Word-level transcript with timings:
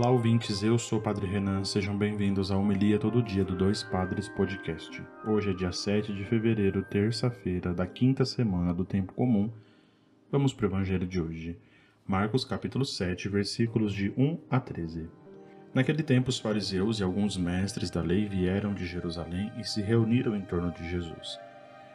Olá, 0.00 0.10
ouvintes. 0.10 0.62
Eu 0.62 0.78
sou 0.78 1.00
o 1.00 1.02
Padre 1.02 1.26
Renan. 1.26 1.64
Sejam 1.64 1.98
bem-vindos 1.98 2.52
à 2.52 2.56
Homilia 2.56 3.00
Todo 3.00 3.20
Dia 3.20 3.44
do 3.44 3.56
Dois 3.56 3.82
Padres 3.82 4.28
Podcast. 4.28 5.02
Hoje 5.26 5.50
é 5.50 5.52
dia 5.52 5.72
7 5.72 6.14
de 6.14 6.24
fevereiro, 6.24 6.84
terça-feira 6.84 7.74
da 7.74 7.84
quinta 7.84 8.24
semana 8.24 8.72
do 8.72 8.84
Tempo 8.84 9.12
Comum. 9.12 9.50
Vamos 10.30 10.52
para 10.52 10.66
o 10.66 10.68
Evangelho 10.68 11.04
de 11.04 11.20
hoje. 11.20 11.58
Marcos, 12.06 12.44
capítulo 12.44 12.84
7, 12.84 13.28
versículos 13.28 13.92
de 13.92 14.14
1 14.16 14.38
a 14.48 14.60
13. 14.60 15.10
Naquele 15.74 16.04
tempo, 16.04 16.28
os 16.28 16.38
fariseus 16.38 17.00
e 17.00 17.02
alguns 17.02 17.36
mestres 17.36 17.90
da 17.90 18.00
lei 18.00 18.24
vieram 18.24 18.74
de 18.74 18.86
Jerusalém 18.86 19.50
e 19.58 19.64
se 19.64 19.82
reuniram 19.82 20.36
em 20.36 20.42
torno 20.42 20.70
de 20.70 20.88
Jesus. 20.88 21.40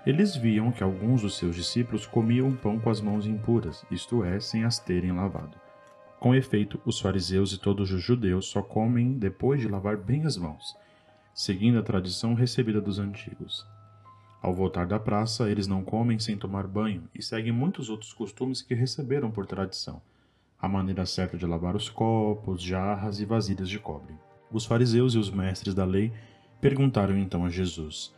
Eles 0.05 0.35
viam 0.35 0.73
que 0.73 0.83
alguns 0.83 1.21
dos 1.21 1.37
seus 1.37 1.55
discípulos 1.55 2.05
comiam 2.05 2.51
pão 2.51 2.77
com 2.77 2.89
as 2.89 2.99
mãos 2.99 3.25
impuras, 3.25 3.85
isto 3.89 4.25
é, 4.25 4.41
sem 4.41 4.65
as 4.65 4.77
terem 4.77 5.13
lavado. 5.13 5.62
Com 6.23 6.33
efeito, 6.33 6.79
os 6.85 7.01
fariseus 7.01 7.51
e 7.51 7.59
todos 7.59 7.91
os 7.91 8.01
judeus 8.01 8.45
só 8.45 8.61
comem 8.61 9.11
depois 9.11 9.59
de 9.59 9.67
lavar 9.67 9.97
bem 9.97 10.23
as 10.23 10.37
mãos, 10.37 10.73
seguindo 11.33 11.77
a 11.77 11.83
tradição 11.83 12.33
recebida 12.33 12.79
dos 12.79 12.97
antigos. 12.97 13.67
Ao 14.41 14.55
voltar 14.55 14.87
da 14.87 14.97
praça, 14.97 15.49
eles 15.49 15.67
não 15.67 15.83
comem 15.83 16.17
sem 16.17 16.37
tomar 16.37 16.65
banho 16.65 17.09
e 17.13 17.21
seguem 17.21 17.51
muitos 17.51 17.89
outros 17.89 18.13
costumes 18.13 18.61
que 18.61 18.73
receberam 18.73 19.29
por 19.29 19.45
tradição. 19.45 20.01
A 20.57 20.65
maneira 20.65 21.05
certa 21.05 21.37
de 21.37 21.45
lavar 21.45 21.75
os 21.75 21.89
copos, 21.89 22.61
jarras 22.61 23.19
e 23.19 23.25
vasilhas 23.25 23.67
de 23.67 23.77
cobre. 23.77 24.15
Os 24.49 24.65
fariseus 24.65 25.15
e 25.15 25.17
os 25.17 25.29
mestres 25.29 25.75
da 25.75 25.83
lei 25.83 26.13
perguntaram 26.61 27.17
então 27.17 27.43
a 27.43 27.49
Jesus: 27.49 28.15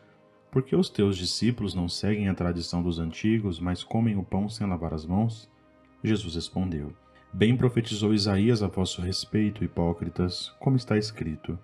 Por 0.52 0.62
que 0.62 0.76
os 0.76 0.92
teus 0.92 1.18
discípulos 1.18 1.74
não 1.74 1.90
seguem 1.90 2.30
a 2.30 2.36
tradição 2.36 2.84
dos 2.84 3.00
antigos, 3.00 3.60
mas 3.60 3.84
comem 3.84 4.16
o 4.16 4.24
pão 4.24 4.48
sem 4.48 4.68
lavar 4.68 4.94
as 4.94 5.08
mãos? 5.08 5.50
Jesus 6.04 6.36
respondeu: 6.36 6.94
Bem 7.38 7.58
profetizou 7.58 8.14
Isaías 8.14 8.64
a 8.64 8.68
vosso 8.68 9.02
respeito, 9.02 9.62
hipócritas, 9.62 10.56
como 10.58 10.78
está 10.78 10.98
escrito: 10.98 11.60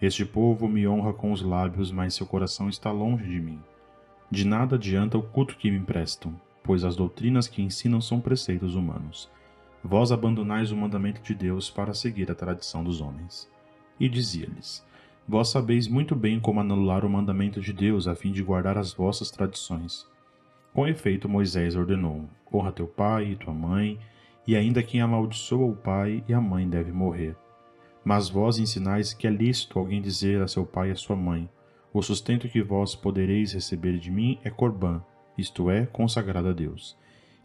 Este 0.00 0.24
povo 0.24 0.66
me 0.66 0.84
honra 0.88 1.12
com 1.12 1.30
os 1.30 1.42
lábios, 1.42 1.92
mas 1.92 2.14
seu 2.14 2.26
coração 2.26 2.68
está 2.68 2.90
longe 2.90 3.22
de 3.22 3.38
mim. 3.38 3.60
De 4.28 4.44
nada 4.44 4.74
adianta 4.74 5.16
o 5.16 5.22
culto 5.22 5.56
que 5.56 5.70
me 5.70 5.76
emprestam, 5.76 6.34
pois 6.64 6.82
as 6.82 6.96
doutrinas 6.96 7.46
que 7.46 7.62
ensinam 7.62 8.00
são 8.00 8.20
preceitos 8.20 8.74
humanos. 8.74 9.30
Vós 9.84 10.10
abandonais 10.10 10.72
o 10.72 10.76
mandamento 10.76 11.22
de 11.22 11.36
Deus 11.36 11.70
para 11.70 11.94
seguir 11.94 12.28
a 12.28 12.34
tradição 12.34 12.82
dos 12.82 13.00
homens. 13.00 13.48
E 14.00 14.08
dizia-lhes: 14.08 14.84
Vós 15.28 15.50
sabeis 15.50 15.86
muito 15.86 16.16
bem 16.16 16.40
como 16.40 16.58
anular 16.58 17.04
o 17.04 17.08
mandamento 17.08 17.60
de 17.60 17.72
Deus 17.72 18.08
a 18.08 18.16
fim 18.16 18.32
de 18.32 18.42
guardar 18.42 18.76
as 18.76 18.92
vossas 18.92 19.30
tradições. 19.30 20.04
Com 20.74 20.84
efeito, 20.84 21.28
Moisés 21.28 21.76
ordenou: 21.76 22.24
Honra 22.52 22.72
teu 22.72 22.88
pai 22.88 23.30
e 23.30 23.36
tua 23.36 23.54
mãe, 23.54 24.00
e 24.46 24.56
ainda 24.56 24.82
quem 24.82 25.00
amaldiçoa 25.00 25.66
o 25.66 25.76
pai 25.76 26.24
e 26.28 26.34
a 26.34 26.40
mãe 26.40 26.68
deve 26.68 26.92
morrer. 26.92 27.36
Mas 28.04 28.28
vós 28.28 28.58
ensinais 28.58 29.14
que 29.14 29.26
é 29.26 29.30
lícito 29.30 29.78
alguém 29.78 30.02
dizer 30.02 30.42
a 30.42 30.48
seu 30.48 30.66
pai 30.66 30.88
e 30.88 30.92
a 30.92 30.96
sua 30.96 31.16
mãe: 31.16 31.48
O 31.92 32.02
sustento 32.02 32.48
que 32.48 32.62
vós 32.62 32.94
podereis 32.94 33.52
receber 33.52 33.98
de 33.98 34.10
mim 34.10 34.38
é 34.42 34.50
corbã, 34.50 35.02
isto 35.38 35.70
é, 35.70 35.86
consagrado 35.86 36.48
a 36.48 36.52
Deus. 36.52 36.96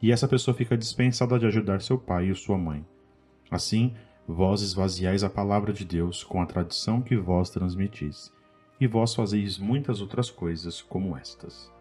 E 0.01 0.11
essa 0.11 0.27
pessoa 0.27 0.55
fica 0.55 0.77
dispensada 0.77 1.37
de 1.39 1.45
ajudar 1.45 1.81
seu 1.81 1.97
pai 1.97 2.29
e 2.29 2.35
sua 2.35 2.57
mãe. 2.57 2.85
Assim, 3.49 3.93
vós 4.27 4.61
esvaziais 4.61 5.23
a 5.23 5.29
palavra 5.29 5.71
de 5.71 5.85
Deus 5.85 6.23
com 6.23 6.41
a 6.41 6.45
tradição 6.45 7.01
que 7.01 7.15
vós 7.15 7.49
transmitis, 7.49 8.31
e 8.79 8.85
vós 8.85 9.15
fazeis 9.15 9.57
muitas 9.57 10.01
outras 10.01 10.29
coisas 10.29 10.81
como 10.81 11.17
estas. 11.17 11.71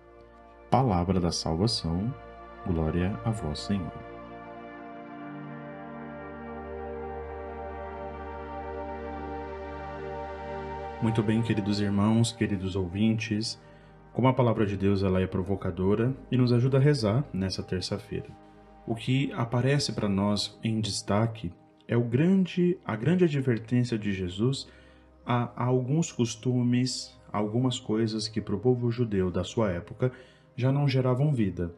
Palavra 0.70 1.20
da 1.20 1.32
salvação, 1.32 2.14
glória 2.66 3.18
a 3.24 3.30
vós, 3.30 3.60
Senhor. 3.60 4.15
Muito 11.02 11.22
bem, 11.22 11.42
queridos 11.42 11.78
irmãos, 11.78 12.32
queridos 12.32 12.74
ouvintes, 12.74 13.60
como 14.14 14.28
a 14.28 14.32
palavra 14.32 14.64
de 14.64 14.78
Deus 14.78 15.02
ela 15.02 15.20
é 15.20 15.26
provocadora 15.26 16.16
e 16.30 16.38
nos 16.38 16.54
ajuda 16.54 16.78
a 16.78 16.80
rezar 16.80 17.22
nessa 17.34 17.62
terça-feira. 17.62 18.28
O 18.86 18.94
que 18.94 19.30
aparece 19.34 19.92
para 19.92 20.08
nós 20.08 20.58
em 20.64 20.80
destaque 20.80 21.52
é 21.86 21.94
o 21.98 22.02
grande, 22.02 22.78
a 22.82 22.96
grande 22.96 23.24
advertência 23.24 23.98
de 23.98 24.10
Jesus 24.10 24.68
a, 25.24 25.50
a 25.54 25.64
alguns 25.66 26.10
costumes, 26.10 27.14
algumas 27.30 27.78
coisas 27.78 28.26
que 28.26 28.40
para 28.40 28.56
o 28.56 28.60
povo 28.60 28.90
judeu 28.90 29.30
da 29.30 29.44
sua 29.44 29.70
época 29.70 30.10
já 30.56 30.72
não 30.72 30.88
geravam 30.88 31.30
vida. 31.30 31.74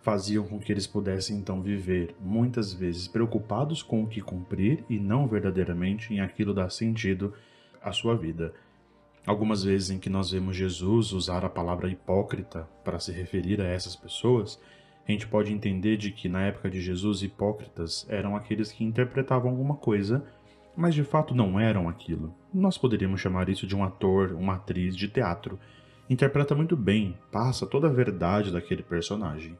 Faziam 0.00 0.46
com 0.46 0.58
que 0.58 0.72
eles 0.72 0.86
pudessem 0.86 1.36
então 1.36 1.60
viver, 1.60 2.16
muitas 2.18 2.72
vezes 2.72 3.06
preocupados 3.06 3.82
com 3.82 4.02
o 4.02 4.06
que 4.06 4.22
cumprir 4.22 4.82
e 4.88 4.98
não 4.98 5.26
verdadeiramente 5.26 6.14
em 6.14 6.20
aquilo 6.20 6.54
dar 6.54 6.70
sentido 6.70 7.34
a 7.86 7.92
sua 7.92 8.16
vida. 8.16 8.52
Algumas 9.24 9.62
vezes 9.62 9.90
em 9.90 9.98
que 9.98 10.10
nós 10.10 10.30
vemos 10.30 10.56
Jesus 10.56 11.12
usar 11.12 11.44
a 11.44 11.48
palavra 11.48 11.88
hipócrita 11.88 12.68
para 12.84 12.98
se 12.98 13.12
referir 13.12 13.60
a 13.60 13.64
essas 13.64 13.94
pessoas, 13.94 14.60
a 15.06 15.12
gente 15.12 15.26
pode 15.26 15.52
entender 15.52 15.96
de 15.96 16.10
que 16.10 16.28
na 16.28 16.42
época 16.42 16.68
de 16.68 16.80
Jesus 16.80 17.22
hipócritas 17.22 18.04
eram 18.08 18.34
aqueles 18.34 18.72
que 18.72 18.84
interpretavam 18.84 19.50
alguma 19.50 19.76
coisa, 19.76 20.24
mas 20.76 20.94
de 20.94 21.04
fato 21.04 21.34
não 21.34 21.58
eram 21.58 21.88
aquilo. 21.88 22.34
Nós 22.52 22.76
poderíamos 22.76 23.20
chamar 23.20 23.48
isso 23.48 23.66
de 23.66 23.74
um 23.74 23.84
ator, 23.84 24.32
uma 24.32 24.54
atriz 24.54 24.96
de 24.96 25.08
teatro. 25.08 25.58
Interpreta 26.10 26.54
muito 26.54 26.76
bem, 26.76 27.16
passa 27.30 27.66
toda 27.66 27.86
a 27.86 27.92
verdade 27.92 28.52
daquele 28.52 28.82
personagem. 28.82 29.56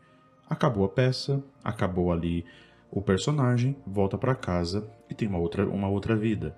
Acabou 0.50 0.84
a 0.84 0.88
peça, 0.88 1.42
acabou 1.62 2.12
ali 2.12 2.44
o 2.90 3.00
personagem, 3.00 3.76
volta 3.86 4.18
para 4.18 4.34
casa 4.34 4.88
e 5.08 5.14
tem 5.14 5.28
uma 5.28 5.38
outra, 5.38 5.64
uma 5.68 5.88
outra 5.88 6.14
vida 6.14 6.56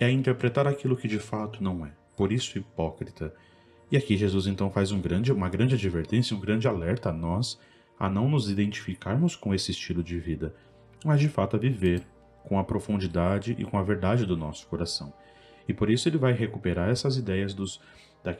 é 0.00 0.10
interpretar 0.10 0.66
aquilo 0.66 0.96
que 0.96 1.06
de 1.06 1.18
fato 1.18 1.62
não 1.62 1.84
é. 1.84 1.92
Por 2.16 2.32
isso, 2.32 2.58
hipócrita. 2.58 3.32
E 3.92 3.96
aqui 3.96 4.16
Jesus 4.16 4.46
então 4.46 4.70
faz 4.70 4.90
um 4.90 5.00
grande, 5.00 5.30
uma 5.30 5.48
grande 5.48 5.74
advertência, 5.74 6.36
um 6.36 6.40
grande 6.40 6.66
alerta 6.66 7.10
a 7.10 7.12
nós 7.12 7.58
a 7.98 8.08
não 8.08 8.30
nos 8.30 8.48
identificarmos 8.48 9.36
com 9.36 9.54
esse 9.54 9.72
estilo 9.72 10.02
de 10.02 10.18
vida, 10.18 10.54
mas 11.04 11.20
de 11.20 11.28
fato 11.28 11.56
a 11.56 11.58
viver 11.58 12.02
com 12.42 12.58
a 12.58 12.64
profundidade 12.64 13.54
e 13.58 13.64
com 13.64 13.78
a 13.78 13.82
verdade 13.82 14.24
do 14.24 14.38
nosso 14.38 14.66
coração. 14.68 15.12
E 15.68 15.74
por 15.74 15.90
isso 15.90 16.08
ele 16.08 16.16
vai 16.16 16.32
recuperar 16.32 16.88
essas 16.88 17.18
ideias 17.18 17.52
dos, 17.52 17.78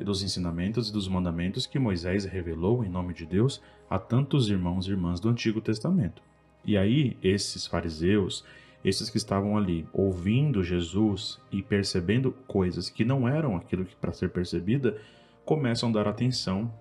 dos 0.01 0.23
ensinamentos 0.23 0.89
e 0.89 0.93
dos 0.93 1.07
mandamentos 1.07 1.67
que 1.67 1.79
Moisés 1.79 2.25
revelou 2.25 2.83
em 2.83 2.89
nome 2.89 3.13
de 3.13 3.27
Deus 3.27 3.61
a 3.89 3.99
tantos 3.99 4.49
irmãos 4.49 4.87
e 4.87 4.91
irmãs 4.91 5.21
do 5.21 5.29
Antigo 5.29 5.61
Testamento. 5.61 6.23
E 6.65 6.77
aí, 6.77 7.19
esses 7.23 7.67
fariseus, 7.67 8.45
esses 8.85 9.11
que 9.11 9.19
estavam 9.19 9.57
ali 9.57 9.87
ouvindo 9.93 10.65
Jesus 10.65 11.41
e 11.53 11.63
percebendo 11.63 12.33
coisas 12.47 12.89
que 12.89 13.05
não 13.05 13.29
eram 13.29 13.57
aquilo 13.57 13.85
que 13.85 13.97
para 13.97 14.13
ser 14.13 14.31
percebida, 14.31 14.97
começam 15.45 15.91
a 15.91 15.93
dar 15.93 16.09
atenção 16.09 16.73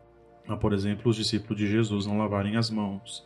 a, 0.48 0.56
por 0.58 0.74
exemplo, 0.74 1.10
os 1.10 1.16
discípulos 1.16 1.58
de 1.58 1.68
Jesus 1.68 2.06
não 2.06 2.18
lavarem 2.18 2.58
as 2.58 2.70
mãos, 2.70 3.26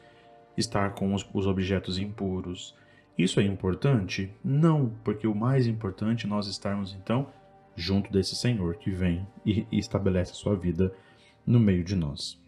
estar 0.57 0.93
com 0.93 1.13
os, 1.13 1.27
os 1.33 1.47
objetos 1.47 1.97
impuros. 1.97 2.75
Isso 3.17 3.39
é 3.39 3.43
importante? 3.43 4.31
Não, 4.43 4.93
porque 5.03 5.27
o 5.27 5.35
mais 5.35 5.67
importante 5.67 6.25
é 6.25 6.29
nós 6.29 6.47
estarmos 6.47 6.93
então 6.93 7.27
junto 7.75 8.11
desse 8.11 8.35
Senhor 8.35 8.75
que 8.75 8.91
vem 8.91 9.25
e, 9.45 9.65
e 9.71 9.79
estabelece 9.79 10.31
a 10.31 10.35
sua 10.35 10.55
vida 10.55 10.93
no 11.45 11.59
meio 11.59 11.83
de 11.83 11.95
nós. 11.95 12.39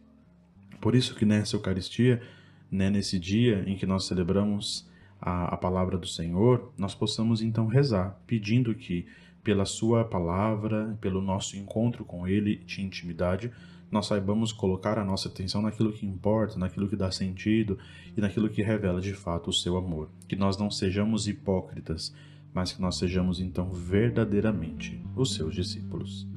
Por 0.82 0.96
isso 0.96 1.16
que 1.16 1.26
nessa 1.26 1.56
Eucaristia, 1.56 2.22
né, 2.70 2.90
nesse 2.90 3.18
dia 3.18 3.64
em 3.66 3.76
que 3.76 3.86
nós 3.86 4.06
celebramos 4.06 4.88
a, 5.26 5.56
a 5.56 5.58
palavra 5.58 5.98
do 5.98 6.06
Senhor, 6.06 6.72
nós 6.78 6.94
possamos 6.94 7.42
então 7.42 7.66
rezar, 7.66 8.22
pedindo 8.28 8.76
que, 8.76 9.08
pela 9.44 9.66
Sua 9.66 10.06
palavra, 10.06 10.96
pelo 11.02 11.20
nosso 11.20 11.58
encontro 11.58 12.06
com 12.06 12.28
Ele 12.28 12.58
de 12.58 12.84
intimidade, 12.84 13.52
nós 13.90 14.06
saibamos 14.06 14.52
colocar 14.52 15.00
a 15.00 15.04
nossa 15.04 15.28
atenção 15.28 15.64
naquilo 15.64 15.92
que 15.92 16.06
importa, 16.06 16.60
naquilo 16.60 16.88
que 16.88 16.96
dá 16.96 17.10
sentido 17.10 17.78
e 18.16 18.22
naquilo 18.22 18.50
que 18.50 18.62
revela 18.62 19.02
de 19.02 19.14
fato 19.14 19.50
o 19.50 19.54
seu 19.54 19.78
amor. 19.78 20.10
Que 20.28 20.36
nós 20.36 20.58
não 20.58 20.70
sejamos 20.70 21.28
hipócritas, 21.28 22.14
mas 22.54 22.72
que 22.72 22.82
nós 22.82 22.98
sejamos 22.98 23.40
então 23.40 23.72
verdadeiramente 23.72 25.02
os 25.16 25.34
seus 25.34 25.56
discípulos. 25.56 26.28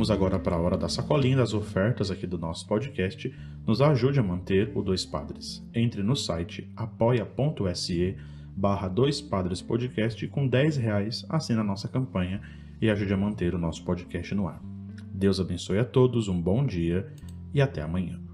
Vamos 0.00 0.10
agora 0.10 0.38
para 0.38 0.56
a 0.56 0.58
hora 0.58 0.78
da 0.78 0.88
sacolinha 0.88 1.36
das 1.36 1.52
ofertas 1.52 2.10
aqui 2.10 2.26
do 2.26 2.38
nosso 2.38 2.66
podcast. 2.66 3.30
Nos 3.66 3.82
ajude 3.82 4.18
a 4.18 4.22
manter 4.22 4.72
o 4.74 4.80
Dois 4.80 5.04
Padres. 5.04 5.62
Entre 5.74 6.02
no 6.02 6.16
site 6.16 6.66
apoia.se 6.74 8.16
barra 8.56 8.88
Dois 8.88 9.20
Padres 9.20 9.60
Podcast 9.60 10.26
com 10.28 10.48
10 10.48 10.78
reais 10.78 11.26
assina 11.28 11.60
a 11.60 11.64
nossa 11.64 11.86
campanha 11.86 12.40
e 12.80 12.88
ajude 12.88 13.12
a 13.12 13.16
manter 13.18 13.54
o 13.54 13.58
nosso 13.58 13.84
podcast 13.84 14.34
no 14.34 14.48
ar. 14.48 14.62
Deus 15.12 15.38
abençoe 15.38 15.78
a 15.78 15.84
todos, 15.84 16.28
um 16.28 16.40
bom 16.40 16.64
dia 16.64 17.06
e 17.52 17.60
até 17.60 17.82
amanhã. 17.82 18.29